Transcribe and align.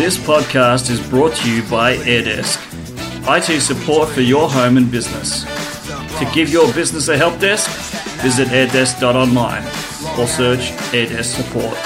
This 0.00 0.16
podcast 0.16 0.88
is 0.88 0.98
brought 1.10 1.34
to 1.36 1.54
you 1.54 1.62
by 1.64 1.94
AirDesk, 1.94 2.56
IT 3.28 3.60
support 3.60 4.08
for 4.08 4.22
your 4.22 4.48
home 4.48 4.78
and 4.78 4.90
business. 4.90 5.44
To 6.18 6.30
give 6.32 6.48
your 6.48 6.72
business 6.72 7.08
a 7.08 7.18
help 7.18 7.38
desk, 7.38 7.68
visit 8.22 8.48
airdesk.online 8.48 9.62
or 10.18 10.26
search 10.26 10.70
AirDesk 10.94 11.36
support. 11.36 11.76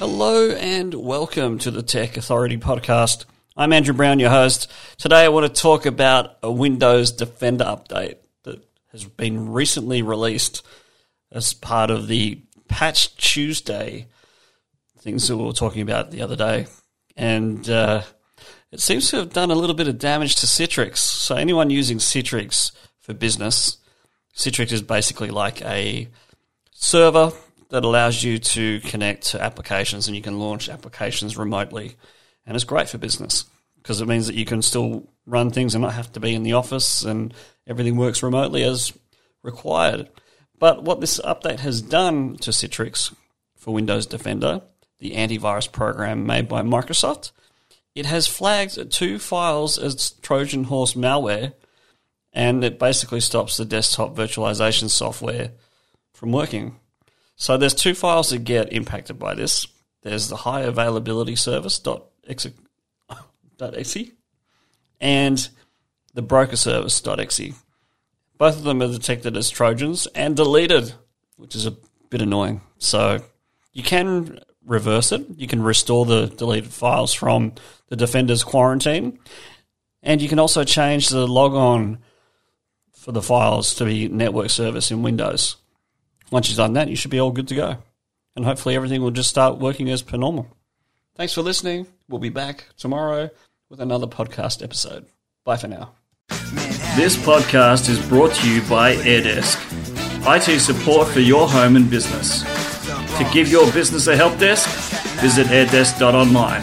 Hello 0.00 0.50
and 0.50 0.92
welcome 0.94 1.58
to 1.58 1.70
the 1.70 1.80
Tech 1.80 2.16
Authority 2.16 2.58
podcast. 2.58 3.24
I'm 3.56 3.72
Andrew 3.72 3.94
Brown, 3.94 4.18
your 4.18 4.30
host. 4.30 4.68
Today 4.96 5.24
I 5.24 5.28
want 5.28 5.46
to 5.46 5.62
talk 5.62 5.86
about 5.86 6.38
a 6.42 6.50
Windows 6.50 7.12
Defender 7.12 7.66
update 7.66 8.16
that 8.42 8.68
has 8.90 9.04
been 9.04 9.52
recently 9.52 10.02
released 10.02 10.66
as 11.30 11.54
part 11.54 11.92
of 11.92 12.08
the 12.08 12.42
Patch 12.66 13.14
Tuesday 13.14 14.08
things 14.98 15.28
that 15.28 15.36
we 15.36 15.44
were 15.44 15.52
talking 15.52 15.82
about 15.82 16.10
the 16.10 16.20
other 16.20 16.34
day. 16.34 16.66
And 17.18 17.68
uh, 17.68 18.02
it 18.70 18.80
seems 18.80 19.10
to 19.10 19.16
have 19.16 19.32
done 19.32 19.50
a 19.50 19.56
little 19.56 19.74
bit 19.74 19.88
of 19.88 19.98
damage 19.98 20.36
to 20.36 20.46
Citrix. 20.46 20.98
So, 20.98 21.34
anyone 21.34 21.68
using 21.68 21.98
Citrix 21.98 22.70
for 23.00 23.12
business, 23.12 23.78
Citrix 24.36 24.70
is 24.70 24.82
basically 24.82 25.30
like 25.30 25.60
a 25.62 26.08
server 26.72 27.32
that 27.70 27.84
allows 27.84 28.22
you 28.22 28.38
to 28.38 28.80
connect 28.80 29.24
to 29.30 29.42
applications 29.42 30.06
and 30.06 30.16
you 30.16 30.22
can 30.22 30.38
launch 30.38 30.68
applications 30.68 31.36
remotely. 31.36 31.96
And 32.46 32.54
it's 32.54 32.64
great 32.64 32.88
for 32.88 32.98
business 32.98 33.44
because 33.76 34.00
it 34.00 34.06
means 34.06 34.28
that 34.28 34.36
you 34.36 34.44
can 34.44 34.62
still 34.62 35.08
run 35.26 35.50
things 35.50 35.74
and 35.74 35.82
not 35.82 35.94
have 35.94 36.12
to 36.12 36.20
be 36.20 36.34
in 36.34 36.44
the 36.44 36.52
office 36.52 37.02
and 37.02 37.34
everything 37.66 37.96
works 37.96 38.22
remotely 38.22 38.62
as 38.62 38.92
required. 39.42 40.08
But 40.58 40.84
what 40.84 41.00
this 41.00 41.20
update 41.20 41.60
has 41.60 41.82
done 41.82 42.36
to 42.36 42.52
Citrix 42.52 43.14
for 43.56 43.74
Windows 43.74 44.06
Defender 44.06 44.62
the 44.98 45.12
antivirus 45.12 45.70
program 45.70 46.26
made 46.26 46.48
by 46.48 46.62
Microsoft. 46.62 47.32
It 47.94 48.06
has 48.06 48.26
flagged 48.26 48.92
two 48.92 49.18
files 49.18 49.78
as 49.78 50.10
Trojan 50.22 50.64
horse 50.64 50.94
malware, 50.94 51.54
and 52.32 52.62
it 52.62 52.78
basically 52.78 53.20
stops 53.20 53.56
the 53.56 53.64
desktop 53.64 54.14
virtualization 54.14 54.88
software 54.88 55.52
from 56.12 56.32
working. 56.32 56.76
So 57.36 57.56
there's 57.56 57.74
two 57.74 57.94
files 57.94 58.30
that 58.30 58.44
get 58.44 58.72
impacted 58.72 59.18
by 59.18 59.34
this. 59.34 59.66
There's 60.02 60.28
the 60.28 60.36
high 60.36 60.62
availability 60.62 61.36
service.exe 61.36 62.48
and 65.00 65.48
the 66.14 66.22
broker 66.22 66.56
service.exe. 66.56 67.40
Both 68.36 68.56
of 68.56 68.64
them 68.64 68.82
are 68.82 68.88
detected 68.88 69.36
as 69.36 69.50
Trojans 69.50 70.06
and 70.14 70.36
deleted, 70.36 70.94
which 71.36 71.54
is 71.54 71.66
a 71.66 71.76
bit 72.10 72.22
annoying. 72.22 72.60
So 72.78 73.22
you 73.72 73.82
can 73.82 74.40
reverse 74.68 75.12
it. 75.12 75.26
You 75.36 75.46
can 75.46 75.62
restore 75.62 76.04
the 76.04 76.26
deleted 76.26 76.70
files 76.70 77.12
from 77.12 77.54
the 77.88 77.96
Defender's 77.96 78.44
quarantine. 78.44 79.18
And 80.02 80.22
you 80.22 80.28
can 80.28 80.38
also 80.38 80.64
change 80.64 81.08
the 81.08 81.26
logon 81.26 81.98
for 82.92 83.12
the 83.12 83.22
files 83.22 83.74
to 83.76 83.84
be 83.84 84.08
network 84.08 84.50
service 84.50 84.90
in 84.90 85.02
Windows. 85.02 85.56
Once 86.30 86.48
you've 86.48 86.58
done 86.58 86.74
that, 86.74 86.88
you 86.88 86.96
should 86.96 87.10
be 87.10 87.20
all 87.20 87.30
good 87.30 87.48
to 87.48 87.54
go. 87.54 87.76
And 88.36 88.44
hopefully 88.44 88.76
everything 88.76 89.02
will 89.02 89.10
just 89.10 89.30
start 89.30 89.58
working 89.58 89.90
as 89.90 90.02
per 90.02 90.16
normal. 90.16 90.46
Thanks 91.16 91.32
for 91.32 91.42
listening. 91.42 91.86
We'll 92.08 92.20
be 92.20 92.28
back 92.28 92.66
tomorrow 92.76 93.30
with 93.68 93.80
another 93.80 94.06
podcast 94.06 94.62
episode. 94.62 95.06
Bye 95.44 95.56
for 95.56 95.68
now. 95.68 95.92
This 96.28 97.16
podcast 97.16 97.88
is 97.88 98.04
brought 98.08 98.34
to 98.34 98.50
you 98.50 98.60
by 98.62 98.94
AirDesk, 98.94 99.56
IT 100.26 100.60
support 100.60 101.08
for 101.08 101.20
your 101.20 101.48
home 101.48 101.76
and 101.76 101.90
business. 101.90 102.44
To 103.16 103.30
give 103.32 103.48
your 103.48 103.70
business 103.72 104.06
a 104.06 104.16
help 104.16 104.38
desk, 104.38 104.68
visit 105.20 105.46
airdesk.online 105.48 106.62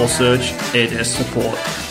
or 0.00 0.08
search 0.08 0.52
AirDesk 0.72 1.16
support. 1.16 1.89